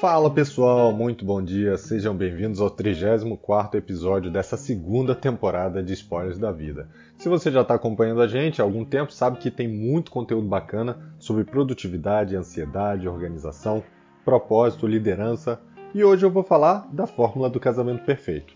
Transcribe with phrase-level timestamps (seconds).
[0.00, 6.38] Fala pessoal, muito bom dia, sejam bem-vindos ao 34 episódio dessa segunda temporada de Spoilers
[6.38, 6.88] da Vida.
[7.18, 10.48] Se você já está acompanhando a gente há algum tempo, sabe que tem muito conteúdo
[10.48, 13.82] bacana sobre produtividade, ansiedade, organização,
[14.24, 15.60] propósito, liderança
[15.94, 18.54] e hoje eu vou falar da fórmula do casamento perfeito.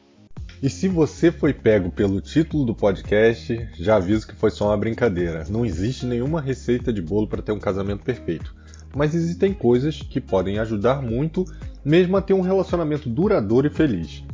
[0.62, 4.79] E se você foi pego pelo título do podcast, já aviso que foi só uma
[4.79, 5.45] brincadeira.
[5.50, 8.64] Não existe nenhuma receita de bolo para ter um casamento perfeito
[8.94, 11.44] mas existem coisas que podem ajudar muito
[11.84, 14.25] mesmo a ter um relacionamento duradouro e feliz.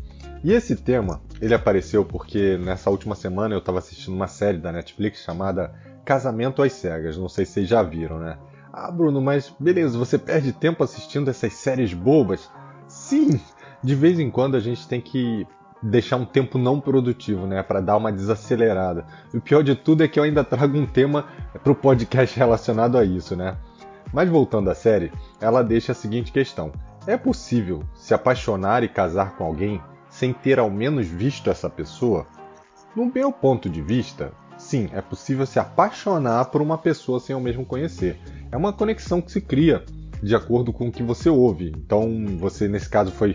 [0.42, 4.72] E esse tema, ele apareceu porque nessa última semana eu estava assistindo uma série da
[4.72, 5.72] Netflix chamada
[6.04, 8.38] Casamento às Cegas, não sei se vocês já viram, né?
[8.72, 12.48] Ah, Bruno, mas beleza, você perde tempo assistindo essas séries bobas?
[12.86, 13.40] Sim,
[13.82, 15.46] de vez em quando a gente tem que
[15.82, 19.04] deixar um tempo não produtivo, né, para dar uma desacelerada.
[19.32, 21.26] E o pior de tudo é que eu ainda trago um tema
[21.62, 23.56] para o podcast relacionado a isso, né?
[24.12, 26.72] Mas voltando à série, ela deixa a seguinte questão:
[27.06, 32.26] é possível se apaixonar e casar com alguém sem ter ao menos visto essa pessoa?
[32.94, 37.40] No meu ponto de vista, sim, é possível se apaixonar por uma pessoa sem ao
[37.40, 38.18] mesmo conhecer.
[38.50, 39.84] É uma conexão que se cria
[40.22, 41.72] de acordo com o que você ouve.
[41.76, 43.34] Então, você nesse caso foi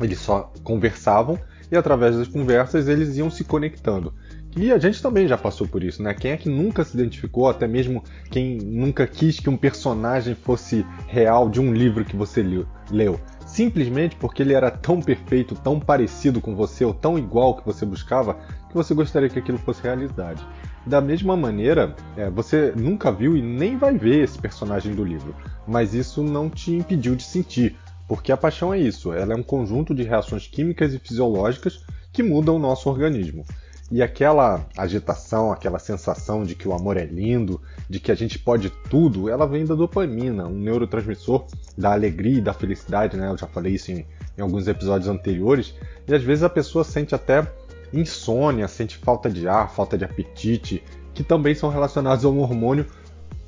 [0.00, 1.38] eles só conversavam
[1.72, 4.12] e através das conversas eles iam se conectando.
[4.58, 6.14] E a gente também já passou por isso, né?
[6.14, 10.82] Quem é que nunca se identificou, até mesmo quem nunca quis que um personagem fosse
[11.06, 12.42] real de um livro que você
[12.90, 13.20] leu?
[13.44, 17.84] Simplesmente porque ele era tão perfeito, tão parecido com você ou tão igual que você
[17.84, 20.42] buscava, que você gostaria que aquilo fosse realidade.
[20.86, 25.36] Da mesma maneira, é, você nunca viu e nem vai ver esse personagem do livro,
[25.68, 27.76] mas isso não te impediu de sentir,
[28.08, 32.22] porque a paixão é isso, ela é um conjunto de reações químicas e fisiológicas que
[32.22, 33.44] mudam o nosso organismo.
[33.90, 38.36] E aquela agitação, aquela sensação de que o amor é lindo, de que a gente
[38.36, 41.46] pode tudo, ela vem da dopamina, um neurotransmissor
[41.78, 43.30] da alegria e da felicidade, né?
[43.30, 44.04] Eu já falei isso em,
[44.36, 45.72] em alguns episódios anteriores.
[46.06, 47.46] E às vezes a pessoa sente até
[47.92, 50.82] insônia, sente falta de ar, falta de apetite,
[51.14, 52.86] que também são relacionados a um hormônio,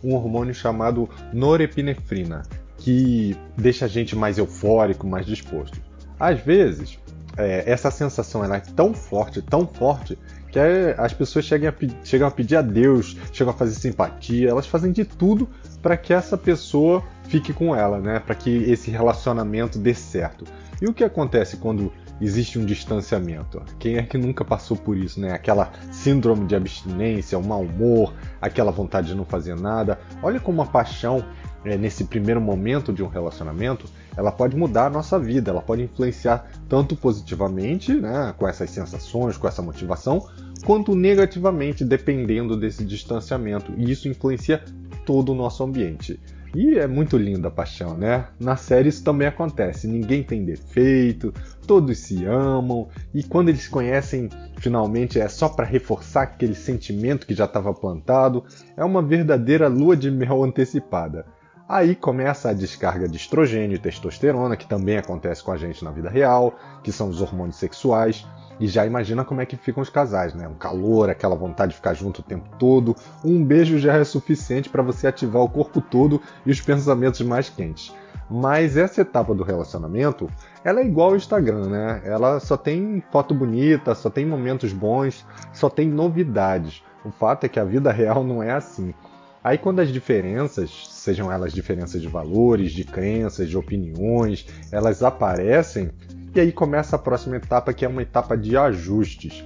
[0.04, 2.42] um hormônio chamado norepinefrina,
[2.76, 5.80] que deixa a gente mais eufórico, mais disposto.
[6.18, 6.98] Às vezes,
[7.38, 10.18] é, essa sensação ela é tão forte, tão forte,
[10.50, 14.50] que é, as pessoas chegam a, chegam a pedir a Deus, chegam a fazer simpatia,
[14.50, 15.48] elas fazem de tudo
[15.80, 18.18] para que essa pessoa fique com ela, né?
[18.18, 20.44] Para que esse relacionamento dê certo.
[20.80, 23.62] E o que acontece quando existe um distanciamento?
[23.78, 25.32] Quem é que nunca passou por isso, né?
[25.32, 29.98] Aquela síndrome de abstinência, o mau humor, aquela vontade de não fazer nada.
[30.22, 31.24] Olha como a paixão
[31.64, 33.86] é, nesse primeiro momento de um relacionamento,
[34.16, 39.36] ela pode mudar a nossa vida, ela pode influenciar tanto positivamente, né, com essas sensações,
[39.36, 40.26] com essa motivação,
[40.64, 43.72] quanto negativamente, dependendo desse distanciamento.
[43.76, 44.62] E isso influencia
[45.04, 46.20] todo o nosso ambiente.
[46.54, 48.26] E é muito linda a paixão, né?
[48.40, 49.86] Na série isso também acontece.
[49.86, 51.32] Ninguém tem defeito,
[51.66, 57.26] todos se amam e quando eles se conhecem, finalmente é só para reforçar aquele sentimento
[57.26, 58.44] que já estava plantado.
[58.76, 61.26] É uma verdadeira lua de mel antecipada.
[61.68, 65.90] Aí começa a descarga de estrogênio e testosterona, que também acontece com a gente na
[65.90, 68.26] vida real, que são os hormônios sexuais.
[68.58, 70.48] E já imagina como é que ficam os casais, né?
[70.48, 72.96] Um calor, aquela vontade de ficar junto o tempo todo.
[73.22, 77.50] Um beijo já é suficiente para você ativar o corpo todo e os pensamentos mais
[77.50, 77.94] quentes.
[78.30, 80.28] Mas essa etapa do relacionamento,
[80.64, 82.00] ela é igual ao Instagram, né?
[82.02, 86.82] Ela só tem foto bonita, só tem momentos bons, só tem novidades.
[87.04, 88.94] O fato é que a vida real não é assim.
[89.48, 95.88] Aí quando as diferenças, sejam elas diferenças de valores, de crenças, de opiniões, elas aparecem,
[96.34, 99.42] e aí começa a próxima etapa que é uma etapa de ajustes.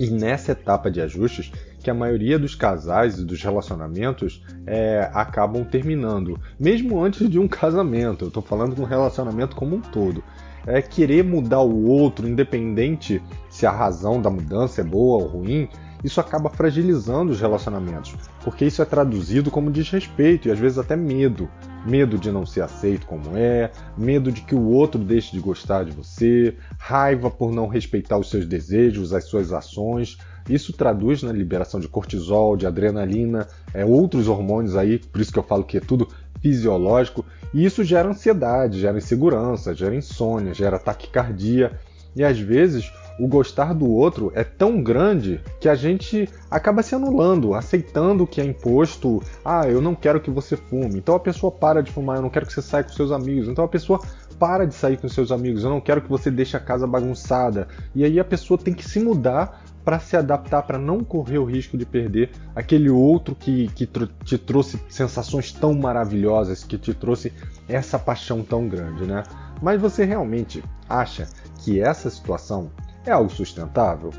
[0.00, 5.64] E nessa etapa de ajustes, que a maioria dos casais e dos relacionamentos é, acabam
[5.64, 8.24] terminando, mesmo antes de um casamento.
[8.24, 10.24] Eu estou falando de um relacionamento como um todo.
[10.66, 15.68] É querer mudar o outro, independente se a razão da mudança é boa ou ruim,
[16.02, 20.96] isso acaba fragilizando os relacionamentos, porque isso é traduzido como desrespeito e às vezes até
[20.96, 21.48] medo.
[21.86, 25.84] Medo de não ser aceito como é, medo de que o outro deixe de gostar
[25.84, 30.18] de você, raiva por não respeitar os seus desejos, as suas ações.
[30.48, 35.38] Isso traduz na liberação de cortisol, de adrenalina, é, outros hormônios aí, por isso que
[35.38, 36.08] eu falo que é tudo
[36.40, 41.78] fisiológico, e isso gera ansiedade, gera insegurança, gera insônia, gera taquicardia,
[42.16, 46.94] e às vezes o gostar do outro é tão grande que a gente acaba se
[46.94, 49.22] anulando, aceitando o que é imposto.
[49.44, 50.96] Ah, eu não quero que você fume.
[50.96, 53.48] Então a pessoa para de fumar, eu não quero que você saia com seus amigos.
[53.48, 54.00] Então a pessoa
[54.38, 57.68] para de sair com seus amigos, eu não quero que você deixe a casa bagunçada.
[57.94, 61.44] E aí a pessoa tem que se mudar para se adaptar, para não correr o
[61.44, 63.88] risco de perder aquele outro que, que
[64.24, 67.32] te trouxe sensações tão maravilhosas, que te trouxe
[67.68, 69.22] essa paixão tão grande, né?
[69.60, 71.28] Mas você realmente acha
[71.58, 72.70] que essa situação
[73.04, 74.10] é algo sustentável?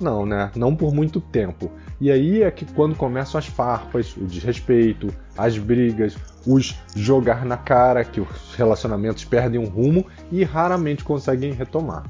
[0.00, 0.50] Não, né?
[0.56, 1.70] Não por muito tempo.
[2.00, 5.08] E aí é que quando começam as farpas, o desrespeito,
[5.38, 6.16] as brigas,
[6.46, 12.04] os jogar na cara, que os relacionamentos perdem um rumo e raramente conseguem retomar.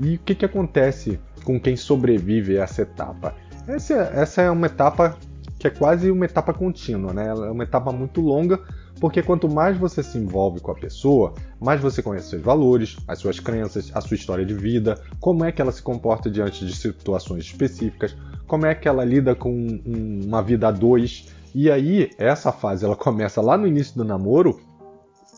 [0.00, 3.34] E o que, que acontece com quem sobrevive a essa etapa?
[3.66, 5.16] Essa, essa é uma etapa
[5.58, 7.26] que é quase uma etapa contínua, né?
[7.28, 8.60] Ela é uma etapa muito longa,
[9.00, 13.18] porque quanto mais você se envolve com a pessoa, mais você conhece seus valores, as
[13.18, 16.74] suas crenças, a sua história de vida, como é que ela se comporta diante de
[16.74, 18.16] situações específicas,
[18.46, 19.52] como é que ela lida com
[19.86, 21.28] uma vida a dois.
[21.54, 24.60] E aí, essa fase ela começa lá no início do namoro.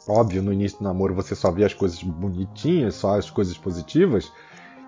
[0.08, 4.32] Óbvio, no início do namoro você só vê as coisas bonitinhas, só as coisas positivas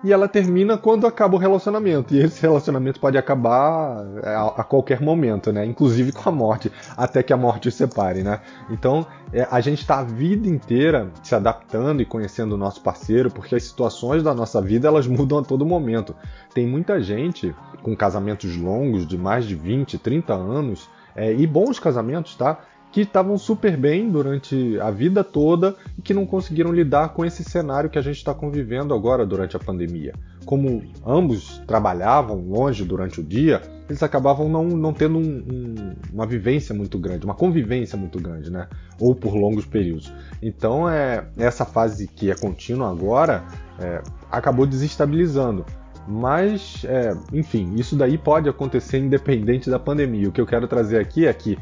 [0.03, 2.13] e ela termina quando acaba o relacionamento.
[2.13, 5.65] E esse relacionamento pode acabar é, a, qualquer momento, né?
[5.65, 8.41] Inclusive com a morte, até que a morte os separe, né?
[8.69, 13.31] Então é, a gente está a vida inteira se adaptando e conhecendo o nosso parceiro,
[13.31, 16.13] porque as situações da nossa vida elas mudam a todo momento.
[16.53, 21.79] Tem muita gente com casamentos longos de mais de 20, 30 anos é, e bons
[21.79, 22.59] casamentos, tá?
[22.93, 27.43] Que estavam super bem durante a vida toda e que não conseguiram lidar com esse
[27.43, 30.13] cenário que a gente está convivendo agora durante a pandemia.
[30.45, 35.75] Como ambos trabalhavam longe durante o dia, eles acabavam não, não tendo um, um,
[36.13, 38.67] uma vivência muito grande, uma convivência muito grande, né?
[38.99, 40.13] Ou por longos períodos.
[40.39, 43.43] Então, é, essa fase que é contínua agora
[43.79, 45.65] é, acabou desestabilizando.
[46.07, 50.29] Mas, é, enfim, isso daí pode acontecer independente da pandemia.
[50.29, 51.57] O que eu quero trazer aqui é que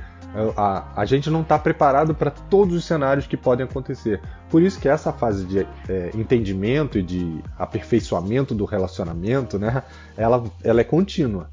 [0.56, 4.22] a, a gente não está preparado para todos os cenários que podem acontecer.
[4.50, 9.84] Por isso que essa fase de é, entendimento e de aperfeiçoamento do relacionamento, né,
[10.16, 11.50] ela, ela é contínua.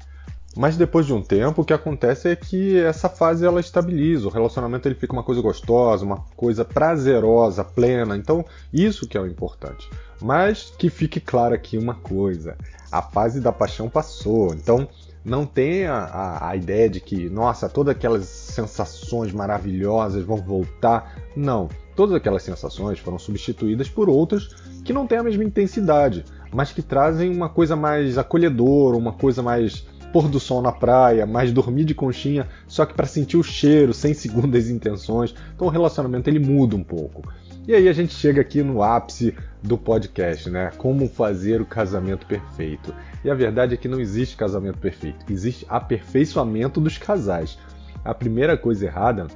[0.57, 4.31] Mas depois de um tempo, o que acontece é que essa fase ela estabiliza, o
[4.31, 8.17] relacionamento ele fica uma coisa gostosa, uma coisa prazerosa, plena.
[8.17, 8.43] Então,
[8.73, 9.87] isso que é o importante.
[10.19, 12.57] Mas que fique claro aqui uma coisa:
[12.91, 14.53] a fase da paixão passou.
[14.53, 14.87] Então,
[15.29, 21.15] não tenha a, a, ideia de que, nossa, todas aquelas sensações maravilhosas vão voltar.
[21.35, 21.69] Não.
[21.95, 24.47] Todas aquelas sensações foram substituídas por outras
[24.83, 29.43] que não têm a mesma intensidade, mas que trazem uma coisa mais acolhedora, uma coisa
[29.43, 33.43] mais pôr do sol na praia, mais dormir de conchinha, só que para sentir o
[33.43, 35.35] cheiro, sem segundas intenções.
[35.53, 37.23] Então o relacionamento ele muda um pouco.
[37.69, 40.71] E aí a gente chega aqui no ápice do podcast, né?
[40.79, 42.91] Como fazer o casamento perfeito.
[43.23, 47.59] E a verdade é que não existe casamento perfeito, existe aperfeiçoamento dos casais.
[48.03, 49.27] A primeira coisa errada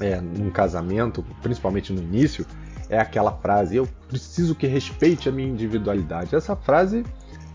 [0.00, 2.46] é, num casamento, principalmente no início,
[2.88, 6.34] é aquela frase: eu preciso que respeite a minha individualidade.
[6.34, 7.04] Essa frase,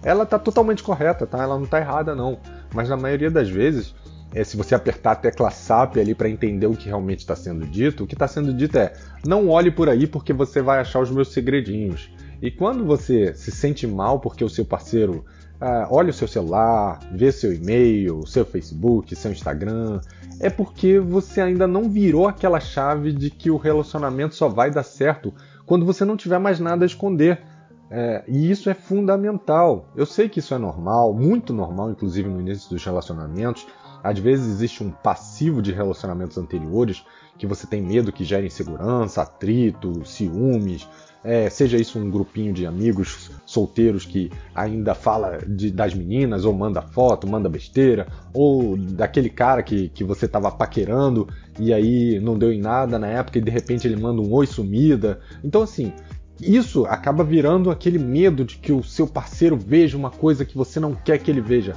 [0.03, 1.41] ela tá totalmente correta, tá?
[1.41, 2.37] Ela não tá errada não.
[2.71, 3.95] Mas na maioria das vezes,
[4.33, 7.65] é, se você apertar a tecla SAP ali para entender o que realmente está sendo
[7.65, 8.93] dito, o que está sendo dito é:
[9.25, 12.09] não olhe por aí porque você vai achar os meus segredinhos.
[12.41, 15.23] E quando você se sente mal porque o seu parceiro
[15.61, 20.01] ah, olha o seu celular, vê seu e-mail, seu Facebook, seu Instagram,
[20.41, 24.83] é porque você ainda não virou aquela chave de que o relacionamento só vai dar
[24.83, 25.33] certo
[25.65, 27.41] quando você não tiver mais nada a esconder.
[27.89, 29.85] É, e isso é fundamental.
[29.95, 33.65] Eu sei que isso é normal, muito normal, inclusive no início dos relacionamentos.
[34.03, 37.03] Às vezes existe um passivo de relacionamentos anteriores
[37.37, 40.87] que você tem medo que gere insegurança, atrito, ciúmes,
[41.23, 46.53] é, seja isso um grupinho de amigos solteiros que ainda fala de, das meninas, ou
[46.53, 52.37] manda foto, manda besteira, ou daquele cara que, que você estava paquerando e aí não
[52.37, 55.21] deu em nada na época e de repente ele manda um oi sumida.
[55.41, 55.93] Então, assim,
[56.41, 60.77] isso acaba virando aquele medo de que o seu parceiro veja uma coisa que você
[60.77, 61.73] não quer que ele veja.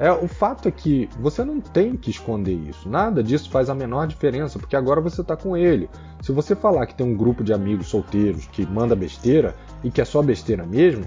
[0.00, 2.88] É, o fato é que você não tem que esconder isso.
[2.88, 5.90] Nada disso faz a menor diferença, porque agora você está com ele.
[6.22, 9.54] Se você falar que tem um grupo de amigos solteiros que manda besteira
[9.84, 11.04] e que é só besteira mesmo,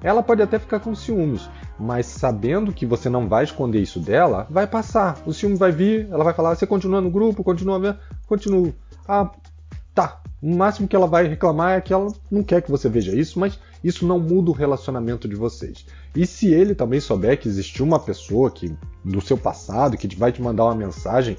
[0.00, 4.46] ela pode até ficar com ciúmes, mas sabendo que você não vai esconder isso dela,
[4.48, 5.16] vai passar.
[5.26, 7.98] O ciúme vai vir, ela vai falar: você continua no grupo, continua vendo,
[8.28, 8.72] continuo.
[9.08, 9.28] Ah,
[9.96, 10.20] tá.
[10.42, 13.40] O máximo que ela vai reclamar é que ela não quer que você veja isso,
[13.40, 15.86] mas isso não muda o relacionamento de vocês.
[16.14, 20.30] E se ele também souber que existiu uma pessoa que do seu passado que vai
[20.30, 21.36] te mandar uma mensagem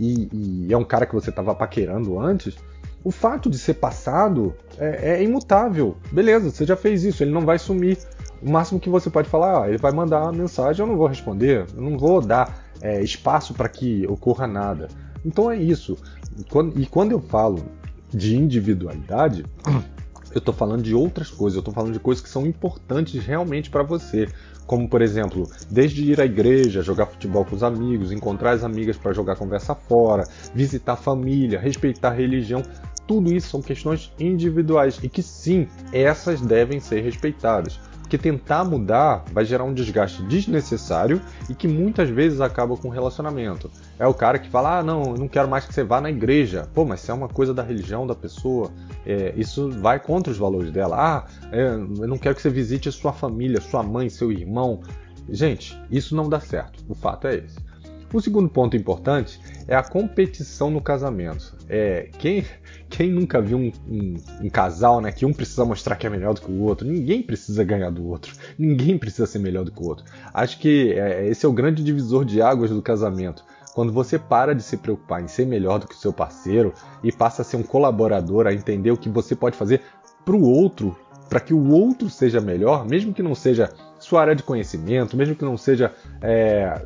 [0.00, 2.56] e, e é um cara que você estava paquerando antes,
[3.04, 5.96] o fato de ser passado é, é, imutável.
[6.10, 7.98] Beleza, você já fez isso, ele não vai sumir.
[8.40, 11.06] O máximo que você pode falar, ah, ele vai mandar uma mensagem, eu não vou
[11.06, 14.88] responder, eu não vou dar é, espaço para que ocorra nada.
[15.24, 15.98] Então é isso.
[16.38, 17.64] E quando, e quando eu falo
[18.12, 19.44] de individualidade,
[20.34, 23.70] Eu estou falando de outras coisas, eu estou falando de coisas que são importantes realmente
[23.70, 24.28] para você.
[24.66, 28.98] Como, por exemplo, desde ir à igreja, jogar futebol com os amigos, encontrar as amigas
[28.98, 32.62] para jogar conversa fora, visitar a família, respeitar a religião.
[33.06, 37.80] Tudo isso são questões individuais e que sim, essas devem ser respeitadas.
[38.08, 42.90] Porque tentar mudar vai gerar um desgaste desnecessário e que muitas vezes acaba com o
[42.90, 43.70] relacionamento.
[43.98, 46.08] É o cara que fala: ah, não, eu não quero mais que você vá na
[46.08, 46.66] igreja.
[46.72, 48.70] Pô, mas se é uma coisa da religião da pessoa,
[49.04, 50.96] é, isso vai contra os valores dela.
[50.98, 54.80] Ah, é, eu não quero que você visite sua família, sua mãe, seu irmão.
[55.28, 56.82] Gente, isso não dá certo.
[56.88, 57.67] O fato é esse.
[58.10, 61.54] O segundo ponto importante é a competição no casamento.
[61.68, 62.42] É, quem,
[62.88, 66.32] quem nunca viu um, um, um, casal né, que um precisa mostrar que é melhor
[66.32, 66.88] do que o outro?
[66.88, 68.34] Ninguém precisa ganhar do outro.
[68.58, 70.06] Ninguém precisa ser melhor do que o outro.
[70.32, 73.44] Acho que é, esse é o grande divisor de águas do casamento.
[73.74, 76.72] Quando você para de se preocupar em ser melhor do que o seu parceiro
[77.04, 79.82] e passa a ser um colaborador, a entender o que você pode fazer
[80.24, 80.96] para o outro,
[81.28, 85.34] para que o outro seja melhor, mesmo que não seja sua área de conhecimento, mesmo
[85.34, 85.92] que não seja
[86.22, 86.82] é,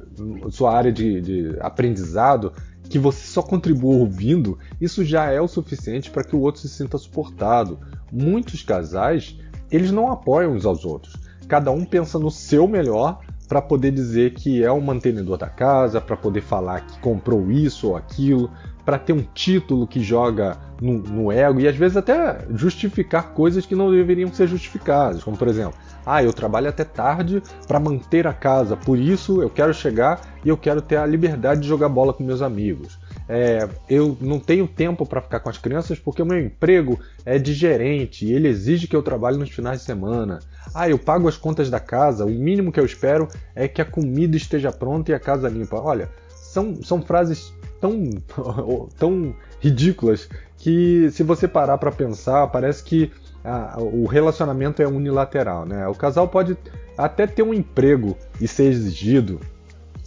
[0.50, 2.52] sua área de, de aprendizado,
[2.88, 6.68] que você só contribua ouvindo, isso já é o suficiente para que o outro se
[6.68, 7.78] sinta suportado.
[8.10, 9.38] Muitos casais,
[9.70, 11.16] eles não apoiam uns aos outros.
[11.48, 16.00] Cada um pensa no seu melhor para poder dizer que é o mantenedor da casa,
[16.00, 18.50] para poder falar que comprou isso ou aquilo,
[18.84, 23.64] para ter um título que joga no, no, ego e às vezes até justificar coisas
[23.64, 25.74] que não deveriam ser justificadas, como por exemplo,
[26.04, 30.48] ah, eu trabalho até tarde para manter a casa, por isso eu quero chegar e
[30.48, 32.98] eu quero ter a liberdade de jogar bola com meus amigos.
[33.28, 37.38] É, eu não tenho tempo para ficar com as crianças porque o meu emprego é
[37.38, 40.40] de gerente e ele exige que eu trabalhe nos finais de semana.
[40.74, 43.84] Ah, eu pago as contas da casa, o mínimo que eu espero é que a
[43.84, 45.76] comida esteja pronta e a casa limpa.
[45.76, 53.10] Olha, são, são frases tão, tão ridículas que se você parar para pensar, parece que
[53.44, 55.86] ah, o relacionamento é unilateral, né?
[55.88, 56.56] O casal pode
[56.96, 59.40] até ter um emprego e ser exigido,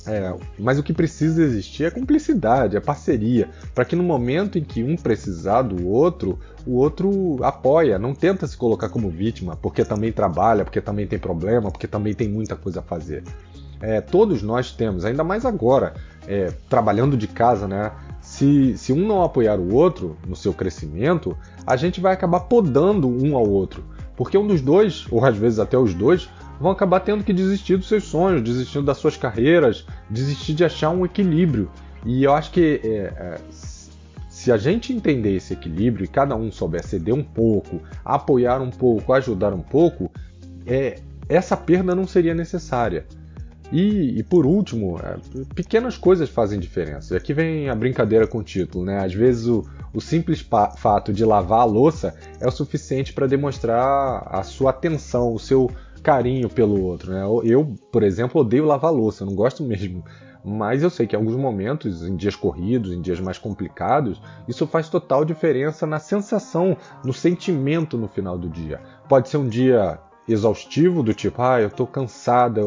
[0.07, 4.63] é, mas o que precisa existir é cumplicidade, é parceria, para que no momento em
[4.63, 9.83] que um precisar do outro, o outro apoia, não tenta se colocar como vítima, porque
[9.83, 13.23] também trabalha, porque também tem problema, porque também tem muita coisa a fazer.
[13.81, 15.95] É, todos nós temos, ainda mais agora,
[16.27, 17.91] é, trabalhando de casa, né?
[18.21, 23.07] Se, se um não apoiar o outro no seu crescimento, a gente vai acabar podando
[23.07, 23.83] um ao outro.
[24.15, 26.29] Porque um dos dois, ou às vezes até os dois,
[26.59, 30.89] vão acabar tendo que desistir dos seus sonhos, desistir das suas carreiras, desistir de achar
[30.89, 31.69] um equilíbrio.
[32.05, 33.37] E eu acho que é, é,
[34.29, 38.69] se a gente entender esse equilíbrio e cada um souber ceder um pouco, apoiar um
[38.69, 40.11] pouco, ajudar um pouco,
[40.65, 43.05] é, essa perda não seria necessária.
[43.71, 45.17] E, e, por último, é,
[45.53, 47.13] pequenas coisas fazem diferença.
[47.13, 49.03] E aqui vem a brincadeira com o título, né?
[49.03, 50.45] Às vezes o, o simples
[50.77, 55.69] fato de lavar a louça é o suficiente para demonstrar a sua atenção, o seu
[56.03, 57.23] carinho pelo outro, né?
[57.43, 60.03] Eu, por exemplo, odeio lavar louça, não gosto mesmo.
[60.47, 64.67] Mas eu sei que em alguns momentos, em dias corridos, em dias mais complicados, isso
[64.67, 68.79] faz total diferença na sensação, no sentimento no final do dia.
[69.09, 72.61] Pode ser um dia exaustivo, do tipo, ah, eu tô cansada,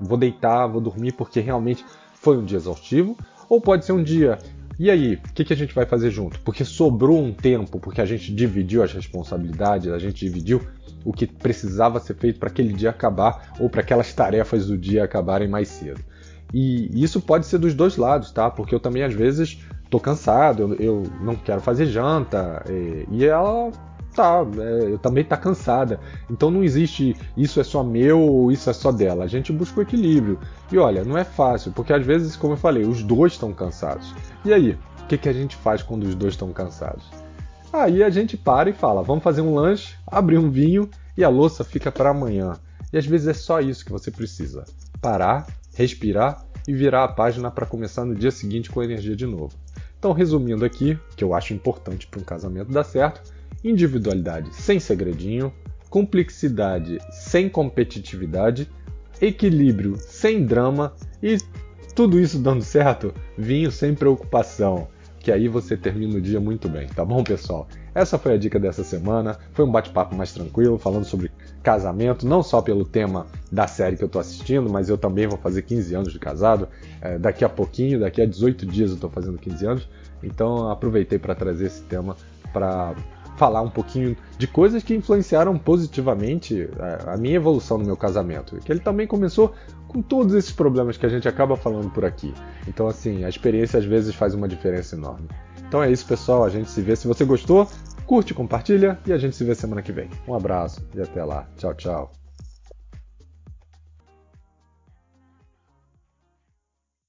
[0.00, 1.84] vou deitar, vou dormir porque realmente
[2.14, 3.16] foi um dia exaustivo,
[3.48, 4.38] ou pode ser um dia,
[4.78, 6.40] e aí, o que, que a gente vai fazer junto?
[6.40, 10.60] Porque sobrou um tempo, porque a gente dividiu as responsabilidades, a gente dividiu
[11.04, 15.04] o que precisava ser feito para aquele dia acabar ou para aquelas tarefas do dia
[15.04, 16.00] acabarem mais cedo.
[16.52, 18.50] E isso pode ser dos dois lados, tá?
[18.50, 19.58] Porque eu também às vezes
[19.88, 23.70] tô cansado, eu, eu não quero fazer janta e, e ela
[24.14, 26.00] tá, é, também tá cansada.
[26.30, 29.24] Então não existe isso é só meu ou isso é só dela.
[29.24, 30.38] A gente busca o equilíbrio.
[30.70, 34.14] E olha, não é fácil, porque às vezes, como eu falei, os dois estão cansados.
[34.44, 37.04] E aí, o que, que a gente faz quando os dois estão cansados?
[37.72, 41.28] Aí a gente para e fala: vamos fazer um lanche, abrir um vinho e a
[41.28, 42.54] louça fica para amanhã.
[42.92, 44.64] E às vezes é só isso que você precisa:
[45.00, 49.52] parar, respirar e virar a página para começar no dia seguinte com energia de novo.
[49.98, 53.22] Então, resumindo aqui, que eu acho importante para um casamento dar certo,
[53.64, 55.52] individualidade sem segredinho,
[55.88, 58.70] complexidade sem competitividade,
[59.20, 61.38] equilíbrio sem drama e
[61.94, 64.88] tudo isso dando certo, vinho sem preocupação,
[65.20, 67.66] que aí você termina o dia muito bem, tá bom, pessoal?
[67.94, 69.38] Essa foi a dica dessa semana.
[69.52, 71.30] Foi um bate-papo mais tranquilo, falando sobre
[71.62, 75.38] casamento, não só pelo tema da série que eu tô assistindo, mas eu também vou
[75.38, 76.68] fazer 15 anos de casado.
[77.00, 79.88] É, daqui a pouquinho, daqui a 18 dias eu tô fazendo 15 anos.
[80.22, 82.16] Então aproveitei para trazer esse tema
[82.52, 82.96] para
[83.36, 88.56] falar um pouquinho de coisas que influenciaram positivamente a, a minha evolução no meu casamento.
[88.56, 89.54] Que ele também começou
[89.88, 92.32] com todos esses problemas que a gente acaba falando por aqui.
[92.66, 95.28] Então, assim, a experiência às vezes faz uma diferença enorme.
[95.66, 96.44] Então é isso, pessoal.
[96.44, 96.94] A gente se vê.
[96.96, 97.68] Se você gostou,
[98.06, 100.10] Curte, compartilha e a gente se vê semana que vem.
[100.28, 101.48] Um abraço e até lá.
[101.56, 102.23] Tchau, tchau.